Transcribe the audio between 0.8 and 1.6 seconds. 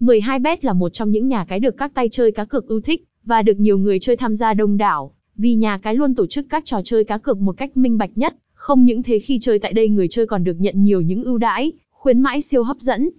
trong những nhà cái